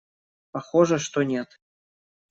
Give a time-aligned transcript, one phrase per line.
[0.51, 1.59] Похоже, что нет.